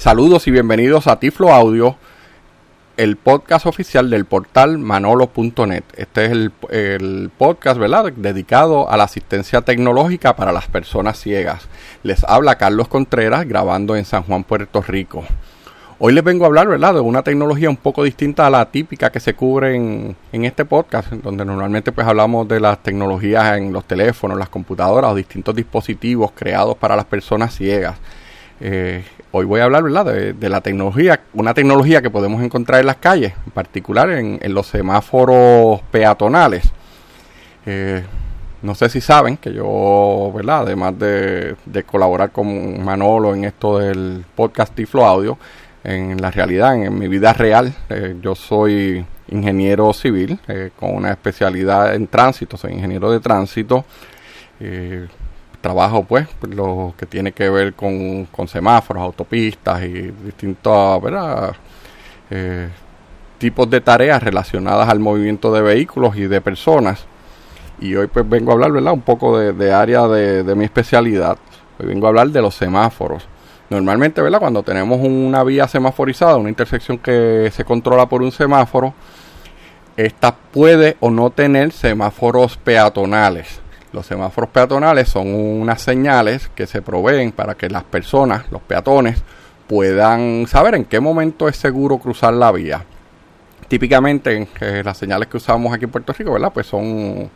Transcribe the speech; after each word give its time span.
Saludos 0.00 0.46
y 0.46 0.50
bienvenidos 0.50 1.06
a 1.08 1.20
Tiflo 1.20 1.52
Audio, 1.52 1.94
el 2.96 3.16
podcast 3.16 3.66
oficial 3.66 4.08
del 4.08 4.24
portal 4.24 4.78
manolo.net. 4.78 5.84
Este 5.94 6.24
es 6.24 6.30
el, 6.30 7.30
podcast, 7.36 7.78
¿verdad?, 7.78 8.10
dedicado 8.16 8.90
a 8.90 8.96
la 8.96 9.04
asistencia 9.04 9.60
tecnológica 9.60 10.36
para 10.36 10.52
las 10.52 10.68
personas 10.68 11.18
ciegas. 11.18 11.68
Les 12.02 12.24
habla 12.24 12.56
Carlos 12.56 12.88
Contreras, 12.88 13.46
grabando 13.46 13.94
en 13.94 14.06
San 14.06 14.22
Juan, 14.22 14.42
Puerto 14.42 14.80
Rico. 14.80 15.22
Hoy 15.98 16.14
les 16.14 16.24
vengo 16.24 16.44
a 16.44 16.46
hablar, 16.46 16.68
¿verdad?, 16.68 16.94
de 16.94 17.00
una 17.00 17.22
tecnología 17.22 17.68
un 17.68 17.76
poco 17.76 18.02
distinta 18.02 18.46
a 18.46 18.50
la 18.50 18.70
típica 18.70 19.12
que 19.12 19.20
se 19.20 19.34
cubre 19.34 19.76
en, 19.76 20.16
este 20.32 20.64
podcast, 20.64 21.12
donde 21.12 21.44
normalmente 21.44 21.92
pues 21.92 22.06
hablamos 22.06 22.48
de 22.48 22.58
las 22.58 22.82
tecnologías 22.82 23.58
en 23.58 23.70
los 23.70 23.84
teléfonos, 23.84 24.38
las 24.38 24.48
computadoras 24.48 25.12
o 25.12 25.14
distintos 25.14 25.54
dispositivos 25.54 26.32
creados 26.34 26.74
para 26.78 26.96
las 26.96 27.04
personas 27.04 27.54
ciegas. 27.54 27.98
Eh, 28.60 29.02
hoy 29.32 29.46
voy 29.46 29.60
a 29.60 29.64
hablar 29.64 29.82
¿verdad? 29.82 30.04
De, 30.04 30.48
la 30.48 30.60
tecnología, 30.60 31.20
una 31.32 31.54
tecnología 31.54 32.02
que 32.02 32.10
podemos 32.10 32.42
encontrar 32.42 32.80
en 32.80 32.86
las 32.86 32.96
calles, 32.96 33.32
en 33.46 33.52
particular 33.52 34.10
en, 34.10 34.54
los 34.54 34.66
semáforos 34.66 35.80
peatonales. 35.90 36.70
Eh, 37.64 38.04
no 38.62 38.74
sé 38.74 38.90
si 38.90 39.00
saben 39.00 39.38
que 39.38 39.54
yo, 39.54 40.30
¿verdad? 40.34 40.60
además 40.60 40.98
de, 40.98 41.56
colaborar 41.86 42.30
con 42.30 42.84
Manolo 42.84 43.34
en 43.34 43.44
esto 43.44 43.78
del 43.78 44.24
podcast 44.34 44.74
Tiflo 44.74 45.06
Audio, 45.06 45.38
en 45.82 46.20
la 46.20 46.30
realidad, 46.30 46.74
en, 46.74 46.98
mi 46.98 47.08
vida 47.08 47.32
real, 47.32 47.74
eh, 47.88 48.16
yo 48.20 48.34
soy 48.34 49.02
ingeniero 49.28 49.94
civil 49.94 50.38
con 50.76 50.94
una 50.94 51.12
especialidad 51.12 51.94
en 51.94 52.06
tránsito, 52.06 52.58
soy 52.58 52.72
ingeniero 52.72 53.10
de 53.10 53.20
tránsito 53.20 53.86
trabajo 55.60 56.04
pues 56.04 56.26
lo 56.42 56.94
que 56.96 57.06
tiene 57.06 57.32
que 57.32 57.48
ver 57.50 57.74
con, 57.74 58.26
semáforos, 58.48 59.02
autopistas 59.02 59.82
y 59.82 60.12
distintos 60.24 61.02
eh, 62.30 62.68
tipos 63.38 63.68
de 63.68 63.80
tareas 63.80 64.22
relacionadas 64.22 64.88
al 64.88 64.98
movimiento 64.98 65.52
de 65.52 65.62
vehículos 65.62 66.16
y 66.16 66.22
de 66.22 66.40
personas. 66.40 67.04
Y 67.80 67.94
hoy 67.94 68.08
pues 68.08 68.28
vengo 68.28 68.50
a 68.50 68.54
hablar 68.54 68.72
¿verdad? 68.72 68.92
un 68.92 69.00
poco 69.02 69.38
de, 69.38 69.72
área 69.72 70.06
de, 70.06 70.42
de, 70.42 70.54
mi 70.54 70.64
especialidad. 70.64 71.38
Hoy 71.78 71.86
vengo 71.86 72.06
a 72.06 72.10
hablar 72.10 72.28
de 72.28 72.42
los 72.42 72.54
semáforos. 72.54 73.26
Normalmente 73.70 74.20
¿verdad? 74.20 74.40
cuando 74.40 74.62
tenemos 74.62 75.00
una 75.00 75.44
vía 75.44 75.68
semaforizada, 75.68 76.36
una 76.36 76.48
intersección 76.48 76.98
que 76.98 77.50
se 77.52 77.64
controla 77.64 78.06
por 78.06 78.22
un 78.22 78.32
semáforo, 78.32 78.92
esta 79.96 80.34
puede 80.34 80.96
o 81.00 81.10
no 81.10 81.30
tener 81.30 81.72
semáforos 81.72 82.56
peatonales 82.56 83.60
los 83.92 84.06
semáforos 84.06 84.50
peatonales 84.50 85.08
son 85.08 85.34
unas 85.34 85.80
señales 85.82 86.50
que 86.54 86.66
se 86.66 86.82
proveen 86.82 87.32
para 87.32 87.54
que 87.54 87.68
las 87.68 87.84
personas, 87.84 88.44
los 88.50 88.62
peatones, 88.62 89.22
puedan 89.66 90.46
saber 90.46 90.74
en 90.74 90.84
qué 90.84 91.00
momento 91.00 91.48
es 91.48 91.56
seguro 91.56 91.98
cruzar 91.98 92.34
la 92.34 92.52
vía. 92.52 92.84
Típicamente 93.68 94.48
las 94.84 94.98
señales 94.98 95.28
que 95.28 95.36
usamos 95.36 95.72
aquí 95.72 95.84
en 95.84 95.90
Puerto 95.90 96.12
Rico, 96.12 96.32
¿verdad? 96.32 96.52
Pues 96.52 96.66
son 96.66 97.30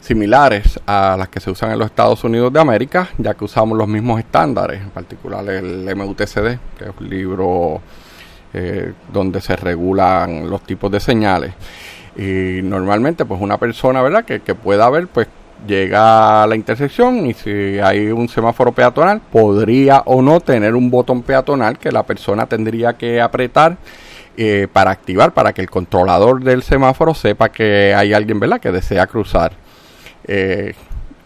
similares 0.00 0.80
a 0.86 1.16
las 1.18 1.28
que 1.28 1.40
se 1.40 1.50
usan 1.50 1.72
en 1.72 1.78
los 1.78 1.86
Estados 1.86 2.22
Unidos 2.24 2.52
de 2.52 2.60
América, 2.60 3.08
ya 3.18 3.34
que 3.34 3.44
usamos 3.44 3.76
los 3.76 3.88
mismos 3.88 4.18
estándares, 4.18 4.80
en 4.80 4.90
particular 4.90 5.48
el 5.48 5.94
MUTCD, 5.94 6.58
que 6.78 6.84
es 6.84 6.92
un 6.98 7.08
libro 7.08 7.80
eh, 8.52 8.92
donde 9.12 9.40
se 9.40 9.56
regulan 9.56 10.48
los 10.48 10.62
tipos 10.62 10.90
de 10.90 11.00
señales. 11.00 11.52
Y 12.16 12.60
normalmente, 12.62 13.24
pues 13.24 13.40
una 13.40 13.58
persona, 13.58 14.02
¿verdad? 14.02 14.24
Que, 14.24 14.40
que 14.40 14.54
pueda 14.54 14.88
ver, 14.90 15.06
pues 15.08 15.28
llega 15.66 16.42
a 16.42 16.46
la 16.46 16.56
intersección 16.56 17.26
y 17.26 17.34
si 17.34 17.78
hay 17.78 18.08
un 18.08 18.28
semáforo 18.28 18.72
peatonal, 18.72 19.20
podría 19.20 20.02
o 20.06 20.22
no 20.22 20.40
tener 20.40 20.74
un 20.74 20.90
botón 20.90 21.22
peatonal 21.22 21.78
que 21.78 21.92
la 21.92 22.04
persona 22.04 22.46
tendría 22.46 22.94
que 22.94 23.20
apretar 23.20 23.76
eh, 24.36 24.68
para 24.72 24.90
activar, 24.90 25.32
para 25.32 25.52
que 25.52 25.60
el 25.60 25.70
controlador 25.70 26.42
del 26.42 26.62
semáforo 26.62 27.14
sepa 27.14 27.50
que 27.50 27.94
hay 27.94 28.12
alguien 28.12 28.40
¿verdad? 28.40 28.60
que 28.60 28.72
desea 28.72 29.06
cruzar. 29.06 29.52
Eh, 30.24 30.74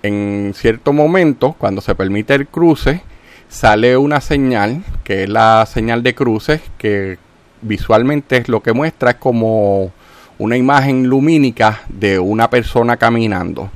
en 0.02 0.52
cierto 0.54 0.92
momento, 0.92 1.54
cuando 1.58 1.80
se 1.80 1.94
permite 1.94 2.34
el 2.34 2.46
cruce, 2.46 3.02
sale 3.48 3.96
una 3.96 4.20
señal, 4.20 4.82
que 5.02 5.24
es 5.24 5.28
la 5.28 5.64
señal 5.66 6.02
de 6.02 6.14
cruce, 6.14 6.60
que 6.76 7.18
visualmente 7.62 8.36
es 8.38 8.48
lo 8.48 8.62
que 8.62 8.72
muestra 8.72 9.12
es 9.12 9.16
como 9.16 9.92
una 10.38 10.56
imagen 10.56 11.06
lumínica 11.06 11.82
de 11.88 12.18
una 12.18 12.50
persona 12.50 12.96
caminando. 12.96 13.70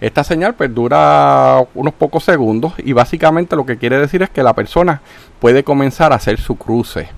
Esta 0.00 0.24
señal 0.24 0.54
pues 0.54 0.74
dura 0.74 1.62
unos 1.74 1.94
pocos 1.94 2.24
segundos 2.24 2.72
y 2.78 2.92
básicamente 2.92 3.56
lo 3.56 3.66
que 3.66 3.76
quiere 3.76 3.98
decir 3.98 4.22
es 4.22 4.30
que 4.30 4.42
la 4.42 4.54
persona 4.54 5.02
puede 5.38 5.62
comenzar 5.62 6.12
a 6.12 6.16
hacer 6.16 6.40
su 6.40 6.56
cruce. 6.56 7.08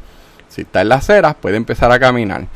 Si 0.48 0.62
está 0.62 0.80
en 0.80 0.88
la 0.88 0.96
acera 0.96 1.34
puede 1.34 1.56
empezar 1.56 1.92
a 1.92 2.00
caminar. 2.00 2.46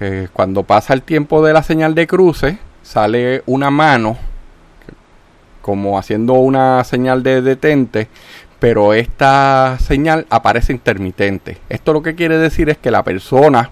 Eh, 0.00 0.28
cuando 0.32 0.64
pasa 0.64 0.94
el 0.94 1.02
tiempo 1.02 1.44
de 1.44 1.52
la 1.52 1.62
señal 1.62 1.94
de 1.94 2.06
cruce 2.06 2.58
sale 2.82 3.42
una 3.46 3.70
mano 3.70 4.16
como 5.62 5.98
haciendo 5.98 6.34
una 6.34 6.82
señal 6.84 7.22
de 7.22 7.42
detente 7.42 8.08
pero 8.58 8.92
esta 8.92 9.78
señal 9.78 10.26
aparece 10.30 10.72
intermitente. 10.72 11.58
Esto 11.68 11.92
lo 11.92 12.02
que 12.02 12.14
quiere 12.14 12.38
decir 12.38 12.68
es 12.68 12.78
que 12.78 12.90
la 12.90 13.04
persona 13.04 13.70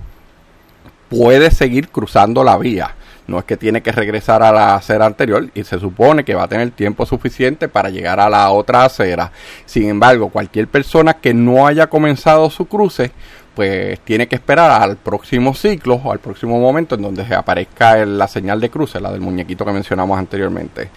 puede 1.09 1.51
seguir 1.51 1.89
cruzando 1.89 2.45
la 2.45 2.57
vía. 2.57 2.95
No 3.27 3.39
es 3.39 3.45
que 3.45 3.57
tiene 3.57 3.83
que 3.83 3.93
regresar 3.93 4.43
a 4.43 4.53
la 4.53 4.77
acera 4.77 5.07
anterior 5.07 5.49
y 5.55 5.65
se 5.65 5.81
supone 5.81 6.25
que 6.25 6.35
va 6.35 6.45
a 6.45 6.49
tener 6.49 6.71
tiempo 6.71 7.07
suficiente 7.07 7.69
para 7.69 7.91
llegar 7.91 8.21
a 8.21 8.31
la 8.31 8.51
otra 8.51 8.85
acera. 8.85 9.33
Sin 9.65 9.89
embargo, 9.89 10.29
cualquier 10.29 10.69
persona 10.69 11.15
que 11.15 11.35
no 11.35 11.67
haya 11.67 11.89
comenzado 11.89 12.49
su 12.51 12.67
cruce, 12.67 13.11
pues 13.57 13.99
tiene 14.01 14.29
que 14.29 14.37
esperar 14.37 14.83
al 14.83 14.97
próximo 14.97 15.55
ciclo 15.55 15.95
o 16.05 16.13
al 16.13 16.21
próximo 16.21 16.61
momento 16.61 16.95
en 16.95 17.03
donde 17.03 17.27
se 17.27 17.35
aparezca 17.35 18.05
la 18.05 18.29
señal 18.29 18.61
de 18.61 18.71
cruce, 18.71 19.01
la 19.01 19.11
del 19.11 19.21
muñequito 19.21 19.65
que 19.65 19.73
mencionamos 19.73 20.19
anteriormente. 20.19 20.89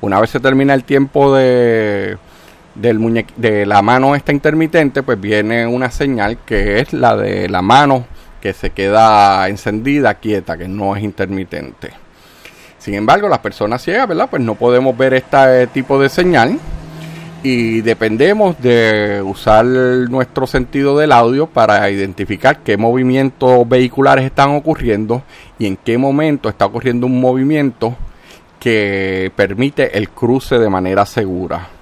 Una 0.00 0.20
vez 0.20 0.30
se 0.30 0.40
termina 0.40 0.74
el 0.74 0.84
tiempo 0.84 1.34
de, 1.34 2.16
del 2.74 3.26
de 3.36 3.66
la 3.66 3.82
mano 3.82 4.14
esta 4.14 4.32
intermitente, 4.32 5.02
pues 5.02 5.20
viene 5.20 5.66
una 5.66 5.90
señal 5.90 6.38
que 6.46 6.80
es 6.80 6.92
la 6.92 7.16
de 7.16 7.48
la 7.48 7.62
mano 7.62 8.06
que 8.44 8.52
se 8.52 8.68
queda 8.68 9.48
encendida, 9.48 10.12
quieta, 10.16 10.58
que 10.58 10.68
no 10.68 10.94
es 10.94 11.02
intermitente. 11.02 11.92
Sin 12.76 12.92
embargo, 12.92 13.26
las 13.26 13.38
personas 13.38 13.80
ciegas, 13.80 14.06
¿verdad? 14.06 14.28
Pues 14.28 14.42
no 14.42 14.54
podemos 14.54 14.94
ver 14.98 15.14
este 15.14 15.66
tipo 15.68 15.98
de 15.98 16.10
señal 16.10 16.58
y 17.42 17.80
dependemos 17.80 18.60
de 18.60 19.22
usar 19.24 19.64
nuestro 19.64 20.46
sentido 20.46 20.98
del 20.98 21.12
audio 21.12 21.46
para 21.46 21.88
identificar 21.88 22.58
qué 22.58 22.76
movimientos 22.76 23.66
vehiculares 23.66 24.26
están 24.26 24.50
ocurriendo 24.50 25.22
y 25.58 25.64
en 25.64 25.78
qué 25.78 25.96
momento 25.96 26.50
está 26.50 26.66
ocurriendo 26.66 27.06
un 27.06 27.18
movimiento 27.22 27.96
que 28.60 29.32
permite 29.34 29.96
el 29.96 30.10
cruce 30.10 30.58
de 30.58 30.68
manera 30.68 31.06
segura. 31.06 31.73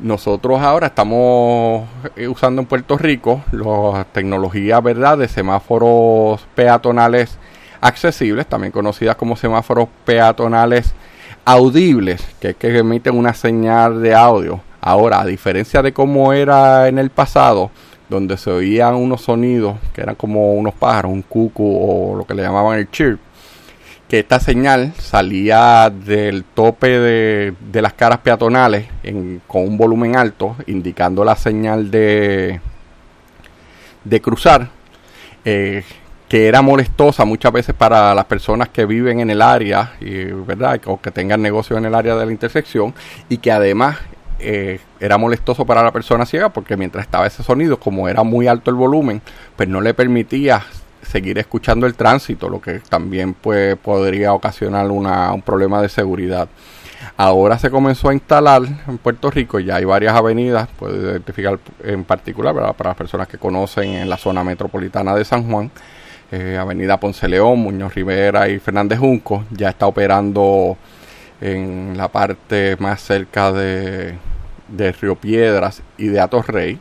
Nosotros 0.00 0.60
ahora 0.60 0.86
estamos 0.86 1.88
eh, 2.14 2.28
usando 2.28 2.62
en 2.62 2.68
Puerto 2.68 2.96
Rico 2.96 3.42
las 3.50 4.06
tecnologías 4.12 4.80
¿verdad? 4.80 5.18
de 5.18 5.26
semáforos 5.26 6.46
peatonales 6.54 7.36
accesibles, 7.80 8.46
también 8.46 8.72
conocidas 8.72 9.16
como 9.16 9.34
semáforos 9.34 9.88
peatonales 10.04 10.94
audibles, 11.44 12.24
que 12.40 12.50
es 12.50 12.56
que 12.56 12.78
emiten 12.78 13.16
una 13.16 13.34
señal 13.34 14.00
de 14.00 14.14
audio. 14.14 14.60
Ahora, 14.80 15.20
a 15.20 15.26
diferencia 15.26 15.82
de 15.82 15.92
cómo 15.92 16.32
era 16.32 16.86
en 16.86 16.98
el 16.98 17.10
pasado, 17.10 17.72
donde 18.08 18.36
se 18.36 18.50
oían 18.50 18.94
unos 18.94 19.22
sonidos 19.22 19.78
que 19.92 20.00
eran 20.00 20.14
como 20.14 20.54
unos 20.54 20.74
pájaros, 20.74 21.10
un 21.10 21.22
cucu 21.22 21.64
o 21.64 22.16
lo 22.16 22.24
que 22.24 22.34
le 22.34 22.42
llamaban 22.42 22.78
el 22.78 22.88
chirp, 22.88 23.18
que 24.08 24.20
esta 24.20 24.40
señal 24.40 24.94
salía 24.98 25.90
del 25.90 26.44
tope 26.44 26.98
de, 26.98 27.82
las 27.82 27.92
caras 27.92 28.18
peatonales 28.18 28.86
con 29.46 29.62
un 29.62 29.76
volumen 29.76 30.16
alto, 30.16 30.56
indicando 30.66 31.24
la 31.24 31.36
señal 31.36 31.90
de, 31.90 32.60
de 34.04 34.20
cruzar, 34.20 34.70
eh, 35.44 35.84
que 36.26 36.48
era 36.48 36.62
molestosa 36.62 37.24
muchas 37.26 37.52
veces 37.52 37.74
para 37.74 38.14
las 38.14 38.24
personas 38.24 38.70
que 38.70 38.86
viven 38.86 39.20
en 39.20 39.30
el 39.30 39.42
área, 39.42 39.92
y, 40.00 40.24
¿verdad? 40.24 40.80
o 40.86 41.00
que 41.00 41.10
tengan 41.10 41.42
negocio 41.42 41.76
en 41.76 41.84
el 41.84 41.94
área 41.94 42.16
de 42.16 42.24
la 42.24 42.32
intersección, 42.32 42.94
y 43.28 43.38
que 43.38 43.52
además 43.52 43.98
eh, 44.40 44.80
era 45.00 45.18
molestoso 45.18 45.66
para 45.66 45.82
la 45.82 45.90
persona 45.90 46.24
ciega 46.24 46.48
porque 46.50 46.76
mientras 46.76 47.04
estaba 47.04 47.26
ese 47.26 47.42
sonido, 47.42 47.78
como 47.78 48.08
era 48.08 48.22
muy 48.22 48.46
alto 48.46 48.70
el 48.70 48.76
volumen, 48.76 49.20
pues 49.56 49.68
no 49.68 49.80
le 49.80 49.94
permitía 49.94 50.64
seguir 51.08 51.38
escuchando 51.38 51.86
el 51.86 51.94
tránsito, 51.94 52.48
lo 52.48 52.60
que 52.60 52.80
también 52.80 53.34
pues, 53.34 53.76
podría 53.76 54.32
ocasionar 54.32 54.90
una, 54.90 55.32
un 55.32 55.42
problema 55.42 55.80
de 55.80 55.88
seguridad. 55.88 56.48
Ahora 57.16 57.58
se 57.58 57.70
comenzó 57.70 58.10
a 58.10 58.14
instalar 58.14 58.62
en 58.86 58.98
Puerto 58.98 59.30
Rico, 59.30 59.58
ya 59.60 59.76
hay 59.76 59.84
varias 59.84 60.14
avenidas, 60.14 60.68
puede 60.78 61.12
identificar 61.12 61.58
en 61.82 62.04
particular 62.04 62.54
para 62.76 62.90
las 62.90 62.96
personas 62.96 63.28
que 63.28 63.38
conocen 63.38 63.90
en 63.90 64.08
la 64.08 64.16
zona 64.16 64.44
metropolitana 64.44 65.14
de 65.14 65.24
San 65.24 65.50
Juan, 65.50 65.70
eh, 66.30 66.58
Avenida 66.60 67.00
Ponce 67.00 67.26
León, 67.28 67.60
Muñoz 67.60 67.94
Rivera 67.94 68.48
y 68.48 68.58
Fernández 68.58 68.98
Junco, 68.98 69.44
ya 69.50 69.70
está 69.70 69.86
operando 69.86 70.76
en 71.40 71.96
la 71.96 72.08
parte 72.08 72.76
más 72.78 73.00
cerca 73.00 73.52
de, 73.52 74.14
de 74.68 74.92
Río 74.92 75.14
Piedras 75.14 75.82
y 75.96 76.08
de 76.08 76.20
Atos 76.20 76.46
Rey 76.46 76.78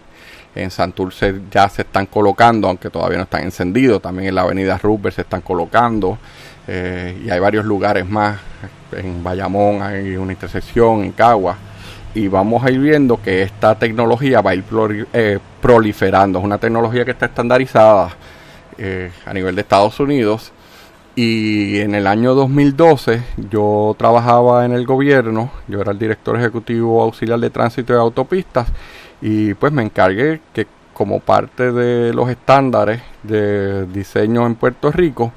En 0.55 0.71
Santurce 0.71 1.41
ya 1.51 1.69
se 1.69 1.83
están 1.83 2.07
colocando, 2.07 2.67
aunque 2.67 2.89
todavía 2.89 3.17
no 3.17 3.23
están 3.23 3.43
encendidos. 3.43 4.01
También 4.01 4.29
en 4.29 4.35
la 4.35 4.41
avenida 4.41 4.77
Rupert 4.77 5.15
se 5.15 5.21
están 5.21 5.41
colocando. 5.41 6.17
Eh, 6.67 7.23
y 7.25 7.29
hay 7.29 7.39
varios 7.39 7.65
lugares 7.65 8.07
más. 8.07 8.39
En 8.91 9.23
Bayamón 9.23 9.81
hay 9.81 10.15
una 10.17 10.33
intersección, 10.33 11.03
en 11.03 11.11
Cagua. 11.11 11.57
Y 12.15 12.27
vamos 12.27 12.63
a 12.63 12.71
ir 12.71 12.79
viendo 12.79 13.21
que 13.21 13.43
esta 13.43 13.77
tecnología 13.77 14.41
va 14.41 14.51
a 14.51 14.55
ir 14.55 14.63
eh, 15.13 15.39
proliferando. 15.61 16.39
Es 16.39 16.45
una 16.45 16.57
tecnología 16.57 17.05
que 17.05 17.11
está 17.11 17.27
estandarizada 17.27 18.09
eh, 18.77 19.11
a 19.25 19.33
nivel 19.33 19.55
de 19.55 19.61
Estados 19.61 19.99
Unidos. 19.99 20.51
Y 21.15 21.79
en 21.79 21.95
el 21.95 22.05
año 22.05 22.35
2012 22.35 23.23
yo 23.49 23.95
trabajaba 23.97 24.65
en 24.65 24.73
el 24.73 24.85
gobierno, 24.85 25.49
yo 25.67 25.81
era 25.81 25.91
el 25.91 25.97
director 25.97 26.37
ejecutivo 26.37 27.01
auxiliar 27.01 27.39
de 27.39 27.49
tránsito 27.49 27.93
de 27.93 27.99
autopistas 27.99 28.67
y 29.21 29.53
pues 29.53 29.71
me 29.71 29.83
encargué 29.83 30.41
que 30.53 30.67
como 30.93 31.19
parte 31.19 31.71
de 31.71 32.13
los 32.13 32.29
estándares 32.29 33.01
de 33.23 33.85
diseño 33.87 34.45
en 34.47 34.55
Puerto 34.55 34.91
Rico, 34.91 35.31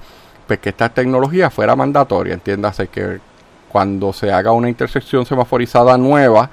pues 0.46 0.58
que 0.58 0.70
esta 0.70 0.88
tecnología 0.88 1.50
fuera 1.50 1.76
mandatoria. 1.76 2.34
Entiéndase 2.34 2.88
que 2.88 3.20
cuando 3.68 4.12
se 4.12 4.32
haga 4.32 4.52
una 4.52 4.68
intersección 4.68 5.26
semaforizada 5.26 5.96
nueva 5.98 6.50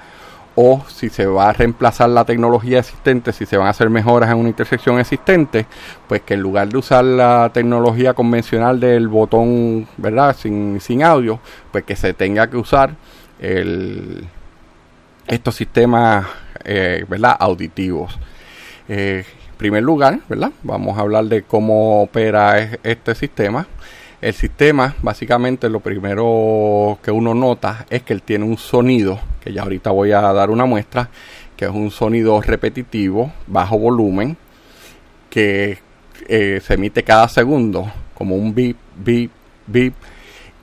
o 0.54 0.84
si 0.88 1.08
se 1.08 1.24
va 1.24 1.48
a 1.48 1.52
reemplazar 1.52 2.10
la 2.10 2.24
tecnología 2.24 2.80
existente, 2.80 3.32
si 3.32 3.46
se 3.46 3.56
van 3.56 3.68
a 3.68 3.70
hacer 3.70 3.88
mejoras 3.90 4.30
en 4.30 4.38
una 4.38 4.48
intersección 4.48 4.98
existente, 4.98 5.66
pues 6.06 6.22
que 6.22 6.34
en 6.34 6.40
lugar 6.40 6.68
de 6.68 6.78
usar 6.78 7.04
la 7.04 7.50
tecnología 7.54 8.12
convencional 8.12 8.78
del 8.80 9.08
botón, 9.08 9.86
¿verdad? 9.96 10.36
Sin, 10.36 10.80
sin 10.80 11.02
audio, 11.02 11.40
pues 11.70 11.84
que 11.84 11.96
se 11.96 12.12
tenga 12.12 12.50
que 12.50 12.56
usar 12.56 12.94
el, 13.38 14.26
estos 15.28 15.54
sistemas 15.54 16.26
eh, 16.64 17.04
¿verdad? 17.08 17.36
auditivos. 17.38 18.18
Eh, 18.88 19.24
en 19.50 19.56
primer 19.56 19.82
lugar, 19.82 20.20
¿verdad? 20.28 20.52
vamos 20.62 20.96
a 20.96 21.00
hablar 21.00 21.24
de 21.24 21.42
cómo 21.42 22.02
opera 22.02 22.58
este 22.82 23.14
sistema. 23.14 23.66
El 24.20 24.34
sistema, 24.34 24.96
básicamente, 25.00 25.68
lo 25.68 25.80
primero 25.80 26.98
que 27.02 27.10
uno 27.10 27.34
nota 27.34 27.86
es 27.88 28.02
que 28.02 28.12
él 28.12 28.22
tiene 28.22 28.44
un 28.44 28.58
sonido, 28.58 29.20
que 29.40 29.52
ya 29.52 29.62
ahorita 29.62 29.90
voy 29.90 30.12
a 30.12 30.20
dar 30.20 30.50
una 30.50 30.64
muestra, 30.64 31.08
que 31.56 31.66
es 31.66 31.70
un 31.70 31.90
sonido 31.90 32.40
repetitivo, 32.40 33.32
bajo 33.46 33.78
volumen, 33.78 34.36
que 35.30 35.78
eh, 36.28 36.60
se 36.64 36.74
emite 36.74 37.04
cada 37.04 37.28
segundo, 37.28 37.90
como 38.14 38.34
un 38.34 38.54
beep, 38.54 38.76
beep, 38.96 39.30
beep 39.66 39.94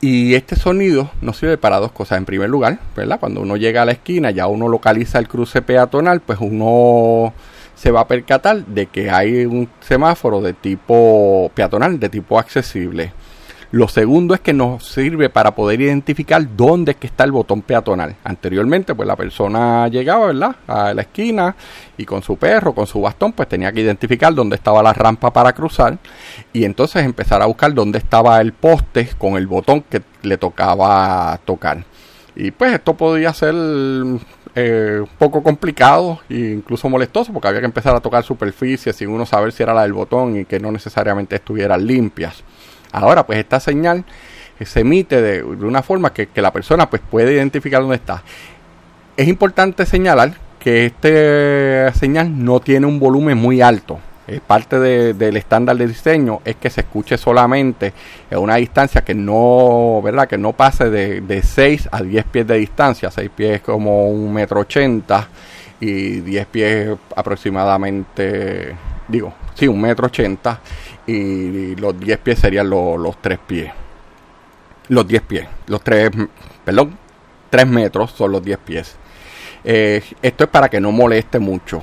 y 0.02 0.36
este 0.36 0.56
sonido 0.56 1.10
nos 1.22 1.38
sirve 1.38 1.58
para 1.58 1.80
dos 1.80 1.92
cosas. 1.92 2.18
En 2.18 2.26
primer 2.26 2.50
lugar, 2.50 2.80
¿verdad? 2.96 3.20
Cuando 3.20 3.42
uno 3.42 3.58
llega 3.58 3.82
a 3.82 3.86
la 3.86 3.94
esquina, 3.94 4.32
ya 4.32 4.48
uno 4.48 4.68
localiza 4.68 5.20
el 5.20 5.28
cruce 5.28 5.62
peatonal, 5.62 6.22
pues 6.22 6.40
uno 6.42 7.34
se 7.76 7.92
va 7.92 8.02
a 8.02 8.08
percatar 8.08 8.66
de 8.66 8.88
que 8.88 9.10
hay 9.10 9.46
un 9.46 9.70
semáforo 9.82 10.42
de 10.42 10.54
tipo 10.54 11.52
peatonal, 11.54 12.00
de 12.00 12.10
tipo 12.10 12.40
accesible. 12.40 13.14
Lo 13.76 13.90
segundo 13.90 14.34
es 14.34 14.40
que 14.40 14.54
nos 14.54 14.86
sirve 14.86 15.30
para 15.30 15.54
poder 15.54 15.82
identificar 15.82 16.42
dónde 16.56 16.94
es 16.94 16.98
que 16.98 17.08
está 17.08 17.26
el 17.26 17.34
botón 17.34 17.62
peatonal. 17.62 18.16
Anteriormente, 18.24 18.96
pues 18.96 19.06
la 19.06 19.18
persona 19.18 19.90
llegaba, 19.90 20.28
¿verdad? 20.28 20.56
A 20.66 20.94
la 20.94 21.02
esquina 21.02 21.54
y 21.98 22.06
con 22.06 22.24
su 22.24 22.38
perro, 22.38 22.74
con 22.74 22.88
su 22.88 23.02
bastón, 23.02 23.34
pues 23.34 23.50
tenía 23.50 23.74
que 23.74 23.82
identificar 23.82 24.34
dónde 24.34 24.56
estaba 24.56 24.82
la 24.82 24.94
rampa 24.94 25.34
para 25.34 25.52
cruzar 25.52 25.98
y 26.54 26.64
entonces 26.64 27.04
empezar 27.04 27.42
a 27.42 27.48
buscar 27.48 27.74
dónde 27.74 27.98
estaba 27.98 28.40
el 28.40 28.54
poste 28.54 29.10
con 29.18 29.36
el 29.36 29.46
botón 29.46 29.82
que 29.82 30.02
le 30.22 30.38
tocaba 30.38 31.38
tocar. 31.44 31.84
Y 32.34 32.52
pues 32.52 32.76
esto 32.76 32.94
podía 32.94 33.34
ser 33.34 33.56
eh, 34.56 35.00
un 35.02 35.18
poco 35.18 35.44
complicado 35.44 36.22
e 36.30 36.54
incluso 36.56 36.88
molestoso 36.88 37.34
porque 37.34 37.50
había 37.50 37.60
que 37.60 37.66
empezar 37.66 37.94
a 37.94 38.00
tocar 38.00 38.24
superficies 38.24 38.96
sin 38.96 39.10
uno 39.10 39.26
saber 39.26 39.52
si 39.52 39.64
era 39.64 39.74
la 39.74 39.82
del 39.82 39.92
botón 39.92 40.38
y 40.38 40.46
que 40.46 40.62
no 40.62 40.72
necesariamente 40.72 41.36
estuvieran 41.36 41.86
limpias. 41.86 42.42
Ahora, 42.92 43.26
pues 43.26 43.40
esta 43.40 43.60
señal 43.60 44.06
se 44.64 44.82
emite 44.82 45.22
de, 45.22 45.44
una 45.44 45.82
forma 45.82 46.14
que, 46.14 46.30
la 46.36 46.54
persona 46.54 46.90
pues 46.90 47.02
puede 47.10 47.34
identificar 47.34 47.82
dónde 47.82 47.98
está. 47.98 48.24
Es 49.18 49.28
importante 49.28 49.86
señalar 49.86 50.34
que 50.60 50.86
esta 50.86 51.98
señal 51.98 52.44
no 52.44 52.60
tiene 52.60 52.86
un 52.86 53.00
volumen 53.00 53.38
muy 53.38 53.62
alto. 53.62 54.00
Es 54.28 54.42
parte 54.42 54.80
del 54.80 55.38
estándar 55.38 55.78
de 55.78 55.88
diseño 55.88 56.42
es 56.46 56.56
que 56.56 56.72
se 56.72 56.82
escuche 56.82 57.16
solamente 57.16 57.94
a 58.32 58.40
una 58.40 58.56
distancia 58.56 59.02
que 59.02 59.14
no, 59.14 60.02
¿verdad? 60.04 60.28
Que 60.28 60.38
no 60.38 60.54
pase 60.54 60.90
de, 60.90 61.22
de 61.22 61.44
6 61.44 61.90
a 61.92 62.02
10 62.02 62.26
pies 62.26 62.48
de 62.48 62.58
distancia. 62.58 63.12
6 63.12 63.30
pies 63.36 63.62
como 63.62 64.08
un 64.10 64.34
metro 64.34 64.62
ochenta 64.62 65.28
y 65.80 66.22
10 66.22 66.46
pies 66.48 66.98
aproximadamente, 67.16 68.76
digo, 69.08 69.34
sí, 69.54 69.68
un 69.68 69.82
metro 69.82 70.08
ochenta 70.08 70.60
y 71.08 71.76
los 71.76 72.00
10 72.00 72.18
pies 72.20 72.40
serían 72.40 72.70
los 72.70 73.18
3 73.22 73.40
pies. 73.46 73.72
Los 74.88 75.08
10 75.08 75.22
pies, 75.24 75.48
los 75.68 75.82
3, 75.82 76.12
perdón, 76.64 76.98
3 77.50 77.68
metros 77.68 78.12
son 78.12 78.32
los 78.32 78.44
10 78.44 78.58
pies. 78.60 78.96
Eh, 79.64 80.04
esto 80.22 80.44
es 80.44 80.50
para 80.50 80.70
que 80.70 80.80
no 80.80 80.92
moleste 80.92 81.40
mucho 81.40 81.82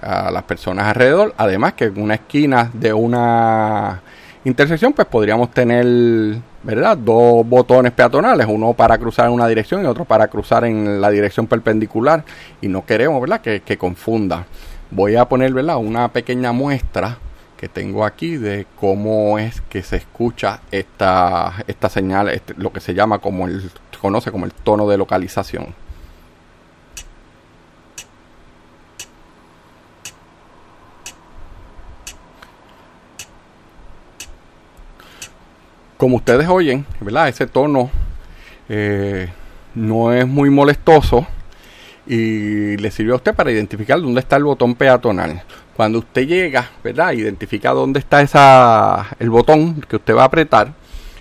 a 0.00 0.30
las 0.30 0.42
personas 0.44 0.86
alrededor. 0.86 1.34
Además 1.36 1.74
que 1.74 1.86
en 1.86 2.00
una 2.00 2.14
esquina 2.14 2.70
de 2.72 2.92
una 2.92 4.02
intersección 4.44 4.92
pues 4.92 5.08
podríamos 5.08 5.50
tener, 5.50 6.36
¿verdad? 6.62 6.96
Dos 6.96 7.46
botones 7.46 7.92
peatonales, 7.92 8.46
uno 8.48 8.74
para 8.74 8.98
cruzar 8.98 9.26
en 9.26 9.32
una 9.32 9.48
dirección 9.48 9.82
y 9.82 9.86
otro 9.86 10.04
para 10.04 10.28
cruzar 10.28 10.64
en 10.64 11.00
la 11.00 11.10
dirección 11.10 11.46
perpendicular. 11.46 12.24
Y 12.60 12.68
no 12.68 12.84
queremos, 12.84 13.20
¿verdad? 13.20 13.40
Que, 13.40 13.62
que 13.62 13.76
confunda. 13.76 14.46
Voy 14.90 15.16
a 15.16 15.28
poner, 15.28 15.52
¿verdad? 15.52 15.78
Una 15.78 16.12
pequeña 16.12 16.52
muestra 16.52 17.18
que 17.56 17.68
tengo 17.68 18.04
aquí 18.04 18.36
de 18.36 18.66
cómo 18.76 19.38
es 19.38 19.60
que 19.62 19.82
se 19.82 19.96
escucha 19.96 20.60
esta, 20.70 21.64
esta 21.66 21.88
señal, 21.88 22.28
este, 22.28 22.54
lo 22.56 22.72
que 22.72 22.80
se 22.80 22.94
llama 22.94 23.18
como 23.18 23.46
el, 23.46 23.70
conoce 24.00 24.30
como 24.30 24.44
el 24.44 24.52
tono 24.52 24.86
de 24.86 24.98
localización. 24.98 25.74
Como 35.96 36.16
ustedes 36.16 36.48
oyen, 36.48 36.84
¿verdad? 37.00 37.28
Ese 37.28 37.46
tono 37.46 37.90
eh, 38.68 39.32
no 39.74 40.12
es 40.12 40.26
muy 40.26 40.50
molestoso 40.50 41.26
y 42.06 42.76
le 42.76 42.90
sirve 42.90 43.12
a 43.12 43.16
usted 43.16 43.34
para 43.34 43.50
identificar 43.50 44.00
dónde 44.00 44.20
está 44.20 44.36
el 44.36 44.44
botón 44.44 44.74
peatonal. 44.74 45.42
Cuando 45.76 45.98
usted 45.98 46.26
llega, 46.26 46.70
¿verdad? 46.82 47.12
Identifica 47.12 47.70
dónde 47.72 47.98
está 47.98 48.22
esa, 48.22 49.08
el 49.18 49.30
botón 49.30 49.80
que 49.88 49.96
usted 49.96 50.14
va 50.14 50.22
a 50.22 50.26
apretar. 50.26 50.72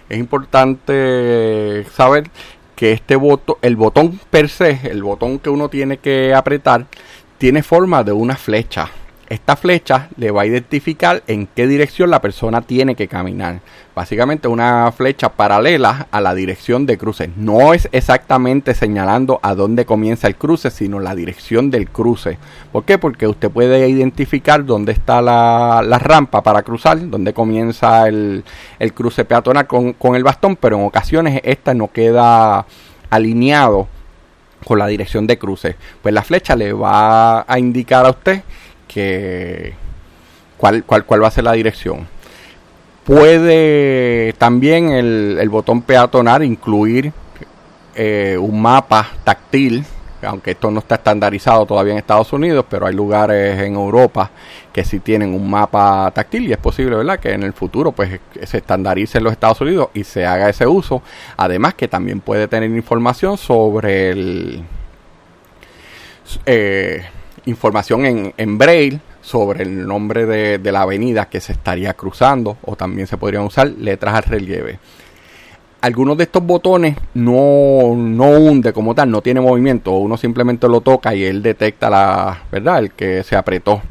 Es 0.09 0.17
importante 0.19 1.85
saber 1.93 2.29
que 2.75 2.91
este 2.91 3.15
botón, 3.15 3.55
el 3.61 3.75
botón 3.75 4.19
per 4.29 4.49
se, 4.49 4.79
el 4.83 5.01
botón 5.03 5.39
que 5.39 5.49
uno 5.49 5.69
tiene 5.69 5.97
que 5.97 6.33
apretar, 6.33 6.85
tiene 7.37 7.63
forma 7.63 8.03
de 8.03 8.11
una 8.11 8.35
flecha. 8.35 8.89
Esta 9.29 9.55
flecha 9.55 10.09
le 10.17 10.31
va 10.31 10.41
a 10.41 10.45
identificar 10.45 11.23
en 11.27 11.47
qué 11.47 11.65
dirección 11.65 12.09
la 12.09 12.21
persona 12.21 12.61
tiene 12.61 12.95
que 12.95 13.07
caminar. 13.07 13.61
Básicamente 13.95 14.47
una 14.47 14.91
flecha 14.91 15.29
paralela 15.29 16.07
a 16.11 16.19
la 16.19 16.35
dirección 16.35 16.85
de 16.85 16.97
cruce. 16.97 17.29
No 17.37 17.73
es 17.73 17.87
exactamente 17.93 18.73
señalando 18.73 19.39
a 19.41 19.55
dónde 19.55 19.85
comienza 19.85 20.27
el 20.27 20.35
cruce, 20.35 20.71
sino 20.71 20.99
la 20.99 21.15
dirección 21.15 21.71
del 21.71 21.89
cruce. 21.89 22.37
¿Por 22.71 22.83
qué? 22.83 22.97
Porque 22.97 23.27
usted 23.27 23.49
puede 23.49 23.87
identificar 23.87 24.65
dónde 24.65 24.91
está 24.91 25.21
la, 25.21 25.81
rampa 25.99 26.43
para 26.43 26.63
cruzar, 26.63 27.09
dónde 27.09 27.33
comienza 27.33 28.07
el, 28.07 28.43
cruce 28.93 29.23
peatonal 29.23 29.67
con, 29.67 29.93
con 29.93 30.15
el 30.15 30.23
bastón, 30.23 30.57
pero 30.57 30.77
en 30.77 30.85
ocasiones 30.85 31.39
esta 31.43 31.73
no 31.73 31.91
queda 31.91 32.65
alineado 33.09 33.87
con 34.63 34.79
la 34.79 34.87
dirección 34.87 35.27
de 35.27 35.37
cruce. 35.37 35.75
Pues 36.01 36.13
la 36.13 36.23
flecha 36.23 36.55
le 36.55 36.73
va 36.73 37.45
a 37.47 37.59
indicar 37.59 38.05
a 38.05 38.09
usted 38.11 38.43
que 38.93 39.73
cuál, 40.57 40.83
cuál, 40.83 41.05
cuál 41.05 41.23
va 41.23 41.27
a 41.27 41.31
ser 41.31 41.43
la 41.43 41.53
dirección. 41.53 42.07
Puede 43.03 44.33
también 44.33 44.91
el, 44.91 45.37
el 45.39 45.49
botón 45.49 45.81
peatonal 45.81 46.43
incluir 46.43 47.11
eh, 47.95 48.37
un 48.39 48.61
mapa 48.61 49.07
táctil, 49.23 49.83
aunque 50.21 50.51
esto 50.51 50.71
no 50.71 50.79
está 50.79 50.95
estandarizado 50.95 51.65
todavía 51.65 51.91
en 51.91 51.99
Estados 51.99 52.31
Unidos, 52.31 52.65
pero 52.69 52.85
hay 52.87 52.93
lugares 52.93 53.59
en 53.59 53.75
Europa 53.75 54.31
que 54.71 54.85
sí 54.85 54.99
tienen 54.99 55.33
un 55.33 55.49
mapa 55.49 56.09
táctil 56.15 56.47
y 56.47 56.53
es 56.53 56.57
posible, 56.57 56.95
¿verdad?, 56.95 57.19
que 57.19 57.33
en 57.33 57.43
el 57.43 57.51
futuro 57.51 57.91
pues 57.91 58.21
se 58.43 58.57
estandarice 58.57 59.17
en 59.17 59.25
los 59.25 59.33
Estados 59.33 59.59
Unidos 59.59 59.89
y 59.93 60.05
se 60.05 60.25
haga 60.25 60.47
ese 60.47 60.65
uso. 60.65 61.01
Además 61.35 61.73
que 61.73 61.89
también 61.89 62.21
puede 62.21 62.47
tener 62.47 62.69
información 62.71 63.37
sobre 63.37 64.11
el... 64.11 64.63
Eh, 66.45 67.03
información 67.45 68.05
en, 68.05 68.33
en 68.37 68.57
braille 68.57 68.99
sobre 69.23 69.63
el 69.63 69.87
nombre 69.87 70.25
de, 70.25 70.71
la 70.71 70.81
avenida 70.81 71.29
que 71.29 71.39
se 71.39 71.53
estaría 71.53 71.93
cruzando 71.93 72.57
o 72.63 72.75
también 72.75 73.07
se 73.07 73.17
podrían 73.17 73.43
usar 73.43 73.67
letras 73.67 74.13
al 74.13 74.23
relieve. 74.23 74.79
Algunos 75.81 76.17
de 76.17 76.25
estos 76.25 76.45
botones 76.45 76.95
no, 77.13 77.93
no 77.95 78.29
hunde 78.29 78.71
como 78.71 78.93
tal, 78.93 79.09
no 79.09 79.21
tiene 79.21 79.41
movimiento, 79.41 79.91
uno 79.93 80.17
simplemente 80.17 80.67
lo 80.67 80.81
toca 80.81 81.15
y 81.15 81.23
él 81.23 81.41
detecta 81.41 81.89
la, 81.89 82.43
¿verdad? 82.51 82.79
El 82.79 82.91
que 82.91 83.23
se 83.23 83.35
apretó. 83.35 83.81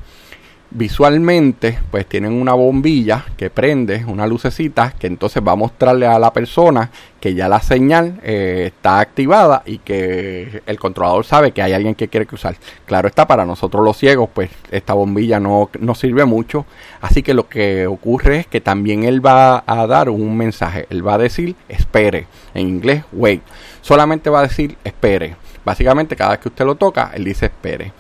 Visualmente 0.75 1.79
pues 1.91 2.07
tienen 2.07 2.33
una 2.33 2.55
bombilla 2.55 3.25
que 3.37 3.51
prende 3.51 4.05
una 4.07 4.27
lucecita 4.27 4.93
que 4.99 5.07
entonces 5.07 5.43
va 5.47 5.53
a 5.53 5.57
mostrarle 5.57 6.07
a 6.07 6.19
la 6.19 6.33
persona 6.33 6.91
que 7.21 7.35
ya 7.35 7.49
la 7.49 7.61
señal 7.61 8.21
eh, 8.23 8.65
está 8.75 9.01
activada 9.01 9.63
y 9.67 9.79
que 9.79 10.63
el 10.67 10.79
controlador 10.79 11.25
sabe 11.25 11.53
que 11.53 11.63
hay 11.63 11.73
alguien 11.73 11.95
que 11.95 12.09
quiere 12.09 12.27
cruzar. 12.27 12.57
Claro 12.87 13.07
está 13.07 13.27
para 13.27 13.45
nosotros 13.45 13.85
los 13.85 13.97
ciegos 13.97 14.29
pues 14.33 14.51
esta 14.71 14.95
bombilla 14.95 15.39
no, 15.39 15.71
no 15.79 15.95
sirve 15.95 16.25
mucho. 16.25 16.67
Así 17.01 17.23
que 17.23 17.35
lo 17.35 17.49
que 17.49 17.87
ocurre 17.87 18.39
es 18.39 18.47
que 18.47 18.61
también 18.61 19.05
él 19.05 19.25
va 19.25 19.63
a 19.67 19.87
dar 19.87 20.09
un 20.09 20.37
mensaje. 20.37 20.87
Él 20.91 21.07
va 21.07 21.15
a 21.15 21.19
decir 21.19 21.55
espere 21.69 22.27
en 22.55 22.69
inglés 22.69 23.05
wait 23.13 23.43
solamente 23.81 24.31
va 24.31 24.41
a 24.41 24.43
decir 24.43 24.77
espere 24.85 25.37
básicamente 25.65 26.17
cada 26.17 26.33
vez 26.33 26.41
que 26.41 26.49
usted 26.49 26.65
lo 26.65 26.77
toca 26.77 27.11
él 27.15 27.25
dice 27.25 27.47
espere 27.47 27.93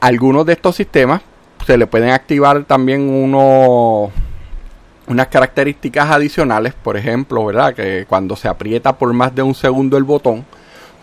algunos 0.00 0.46
de 0.46 0.54
estos 0.54 0.76
sistemas 0.76 1.20
se 1.66 1.78
le 1.78 1.86
pueden 1.86 2.10
activar 2.10 2.64
también 2.64 3.08
unos 3.08 4.10
unas 5.06 5.26
características 5.28 6.10
adicionales, 6.10 6.74
por 6.74 6.96
ejemplo, 6.96 7.44
¿verdad? 7.44 7.74
Que 7.74 8.06
cuando 8.08 8.36
se 8.36 8.48
aprieta 8.48 8.96
por 8.96 9.12
más 9.12 9.34
de 9.34 9.42
un 9.42 9.54
segundo 9.54 9.98
el 9.98 10.04
botón, 10.04 10.44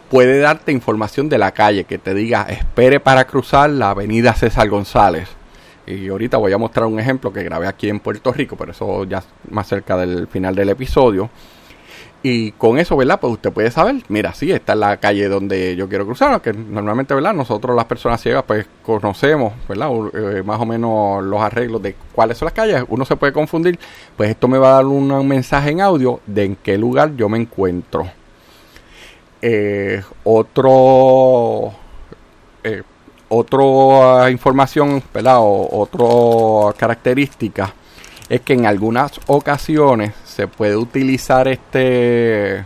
puede 0.09 0.39
darte 0.39 0.71
información 0.71 1.29
de 1.29 1.37
la 1.37 1.51
calle, 1.51 1.83
que 1.83 1.97
te 1.97 2.13
diga 2.13 2.43
espere 2.49 2.99
para 2.99 3.25
cruzar 3.25 3.69
la 3.69 3.91
avenida 3.91 4.33
César 4.33 4.67
González. 4.69 5.29
Y 5.85 6.09
ahorita 6.09 6.37
voy 6.37 6.53
a 6.53 6.57
mostrar 6.57 6.85
un 6.87 6.99
ejemplo 6.99 7.33
que 7.33 7.43
grabé 7.43 7.67
aquí 7.67 7.89
en 7.89 7.99
Puerto 7.99 8.31
Rico, 8.31 8.55
pero 8.55 8.71
eso 8.71 9.03
ya 9.05 9.23
más 9.49 9.67
cerca 9.67 9.97
del 9.97 10.27
final 10.27 10.55
del 10.55 10.69
episodio. 10.69 11.29
Y 12.23 12.51
con 12.51 12.77
eso, 12.77 12.95
¿verdad? 12.95 13.19
Pues 13.19 13.33
usted 13.33 13.51
puede 13.51 13.71
saber, 13.71 13.95
mira, 14.07 14.33
sí, 14.33 14.51
esta 14.51 14.73
es 14.73 14.79
la 14.79 14.97
calle 14.97 15.27
donde 15.27 15.75
yo 15.75 15.89
quiero 15.89 16.05
cruzar, 16.05 16.39
que 16.41 16.53
normalmente, 16.53 17.15
¿verdad? 17.15 17.33
Nosotros 17.33 17.75
las 17.75 17.85
personas 17.85 18.21
ciegas 18.21 18.43
pues 18.45 18.67
conocemos, 18.83 19.53
¿verdad? 19.67 19.89
Eh, 20.13 20.43
más 20.43 20.59
o 20.59 20.65
menos 20.65 21.23
los 21.23 21.41
arreglos 21.41 21.81
de 21.81 21.95
cuáles 22.13 22.37
son 22.37 22.45
las 22.45 22.53
calles. 22.53 22.83
Uno 22.89 23.05
se 23.05 23.15
puede 23.15 23.33
confundir, 23.33 23.79
pues 24.15 24.29
esto 24.29 24.47
me 24.47 24.59
va 24.59 24.69
a 24.69 24.73
dar 24.73 24.85
un, 24.85 25.27
mensaje 25.27 25.71
en 25.71 25.81
audio 25.81 26.19
de 26.27 26.45
en 26.45 26.55
qué 26.57 26.77
lugar 26.77 27.15
yo 27.15 27.27
me 27.27 27.39
encuentro. 27.39 28.07
Eh, 29.41 30.03
otro... 30.23 31.73
Eh, 32.63 32.83
otra 33.33 34.29
información, 34.29 35.01
¿verdad? 35.13 35.37
O, 35.39 35.67
otra 35.71 36.77
característica 36.77 37.73
es 38.31 38.39
que 38.39 38.53
en 38.53 38.65
algunas 38.65 39.11
ocasiones 39.27 40.13
se 40.23 40.47
puede 40.47 40.77
utilizar 40.77 41.49
este 41.49 42.63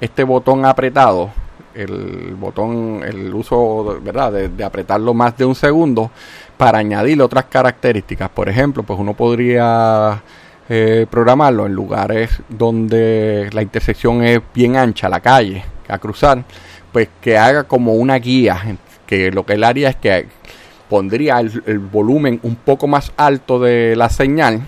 este 0.00 0.22
botón 0.22 0.64
apretado 0.64 1.30
el 1.74 2.36
botón 2.38 3.02
el 3.04 3.34
uso 3.34 3.98
verdad 4.00 4.30
de, 4.32 4.64
apretarlo 4.64 5.14
más 5.14 5.36
de 5.36 5.44
un 5.44 5.56
segundo 5.56 6.12
para 6.56 6.78
añadir 6.78 7.20
otras 7.20 7.46
características. 7.46 8.28
Por 8.28 8.48
ejemplo 8.48 8.84
pues 8.84 8.96
uno 8.96 9.14
podría 9.14 10.22
eh, 10.68 11.04
programarlo 11.10 11.66
en 11.66 11.72
lugares 11.72 12.40
donde 12.48 13.50
la 13.52 13.62
intersección 13.62 14.22
es 14.22 14.40
bien 14.54 14.76
ancha 14.76 15.08
la 15.08 15.18
calle 15.18 15.64
a 15.88 15.98
cruzar 15.98 16.44
pues 16.92 17.08
que 17.20 17.36
haga 17.36 17.64
como 17.64 17.94
una 17.94 18.20
guía 18.20 18.78
que 19.04 19.32
lo 19.32 19.44
que 19.44 19.54
él 19.54 19.64
haría 19.64 19.88
es 19.88 19.96
que 19.96 20.28
pondría 20.88 21.40
el 21.40 21.80
volumen 21.80 22.38
un 22.44 22.54
poco 22.54 22.86
más 22.86 23.12
alto 23.16 23.58
de 23.58 23.96
la 23.96 24.10
señal 24.10 24.62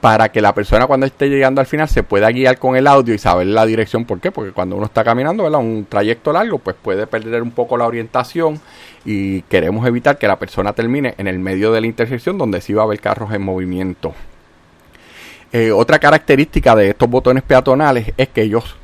para 0.00 0.30
que 0.30 0.40
la 0.40 0.54
persona 0.54 0.86
cuando 0.86 1.06
esté 1.06 1.28
llegando 1.28 1.60
al 1.60 1.66
final 1.66 1.88
se 1.88 2.02
pueda 2.02 2.30
guiar 2.30 2.58
con 2.58 2.76
el 2.76 2.86
audio 2.86 3.14
y 3.14 3.18
saber 3.18 3.48
la 3.48 3.66
dirección. 3.66 4.04
¿Por 4.04 4.20
qué? 4.20 4.32
Porque 4.32 4.52
cuando 4.52 4.76
uno 4.76 4.86
está 4.86 5.04
caminando 5.04 5.44
¿verdad? 5.44 5.60
un 5.60 5.86
trayecto 5.88 6.32
largo, 6.32 6.58
pues 6.58 6.76
puede 6.80 7.06
perder 7.06 7.42
un 7.42 7.50
poco 7.50 7.76
la 7.76 7.86
orientación 7.86 8.60
y 9.04 9.42
queremos 9.42 9.86
evitar 9.86 10.18
que 10.18 10.26
la 10.26 10.38
persona 10.38 10.72
termine 10.72 11.14
en 11.18 11.26
el 11.26 11.38
medio 11.38 11.72
de 11.72 11.82
la 11.82 11.86
intersección 11.86 12.38
donde 12.38 12.60
sí 12.60 12.72
va 12.72 12.82
a 12.82 12.84
haber 12.86 13.00
carros 13.00 13.32
en 13.32 13.42
movimiento. 13.42 14.14
Eh, 15.52 15.72
otra 15.72 15.98
característica 15.98 16.74
de 16.76 16.90
estos 16.90 17.10
botones 17.10 17.42
peatonales 17.42 18.12
es 18.16 18.28
que 18.28 18.42
ellos, 18.42 18.76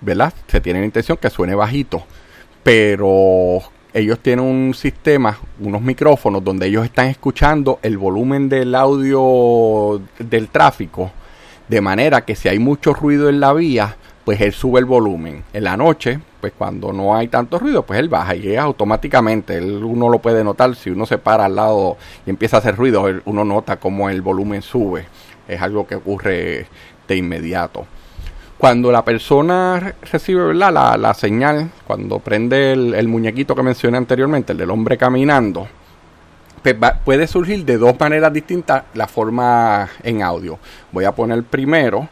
¿verdad? 0.00 0.34
Se 0.48 0.60
tienen 0.60 0.84
intención 0.84 1.16
que 1.16 1.30
suene 1.30 1.54
bajito, 1.54 2.04
pero 2.62 3.62
ellos 3.94 4.20
tienen 4.20 4.44
un 4.44 4.74
sistema, 4.74 5.38
unos 5.60 5.82
micrófonos 5.82 6.42
donde 6.42 6.66
ellos 6.66 6.84
están 6.84 7.08
escuchando 7.08 7.78
el 7.82 7.98
volumen 7.98 8.48
del 8.48 8.74
audio 8.74 10.00
del 10.18 10.48
tráfico, 10.48 11.10
de 11.68 11.80
manera 11.80 12.24
que 12.24 12.34
si 12.34 12.48
hay 12.48 12.58
mucho 12.58 12.94
ruido 12.94 13.28
en 13.28 13.40
la 13.40 13.52
vía, 13.52 13.96
pues 14.24 14.40
él 14.40 14.52
sube 14.52 14.80
el 14.80 14.86
volumen. 14.86 15.44
En 15.52 15.64
la 15.64 15.76
noche, 15.76 16.20
pues 16.40 16.52
cuando 16.56 16.92
no 16.92 17.14
hay 17.14 17.28
tanto 17.28 17.58
ruido, 17.58 17.82
pues 17.84 17.98
él 17.98 18.08
baja 18.08 18.34
y 18.34 18.52
es 18.52 18.58
automáticamente. 18.58 19.60
uno 19.60 20.08
lo 20.08 20.20
puede 20.20 20.42
notar 20.42 20.74
si 20.74 20.90
uno 20.90 21.04
se 21.04 21.18
para 21.18 21.44
al 21.44 21.56
lado 21.56 21.98
y 22.26 22.30
empieza 22.30 22.56
a 22.56 22.60
hacer 22.60 22.76
ruido, 22.76 23.04
uno 23.26 23.44
nota 23.44 23.76
como 23.76 24.08
el 24.08 24.22
volumen 24.22 24.62
sube. 24.62 25.06
Es 25.46 25.60
algo 25.60 25.86
que 25.86 25.96
ocurre 25.96 26.66
de 27.08 27.16
inmediato 27.16 27.86
cuando 28.62 28.92
la 28.92 29.04
persona 29.04 29.96
recibe 30.12 30.54
La, 30.54 30.70
la 30.70 31.14
señal, 31.14 31.72
cuando 31.84 32.20
prende 32.20 32.70
el, 32.70 33.08
muñequito 33.08 33.56
que 33.56 33.62
mencioné 33.64 33.98
anteriormente, 33.98 34.52
el 34.52 34.58
del 34.58 34.70
hombre 34.70 34.96
caminando, 34.96 35.66
pues 36.62 36.76
puede 37.04 37.26
surgir 37.26 37.64
de 37.64 37.76
dos 37.76 37.98
maneras 37.98 38.32
distintas 38.32 38.84
la 38.94 39.08
forma 39.08 39.88
en 40.04 40.22
audio. 40.22 40.60
Voy 40.92 41.04
a 41.04 41.10
poner 41.10 41.42
primero 41.42 42.08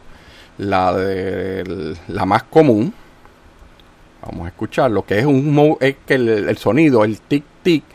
la 0.57 0.91
de 0.91 1.95
la 2.09 2.25
más 2.25 2.43
común. 2.43 2.93
Vamos 4.21 4.45
a 4.45 4.49
escuchar 4.49 4.91
lo 4.91 5.05
que 5.05 5.19
es 5.19 5.25
un 5.25 5.77
es 5.79 5.95
que 6.05 6.15
el, 6.15 6.57
sonido, 6.57 7.05
el 7.05 7.21
tic 7.21 7.45
tic, 7.63 7.85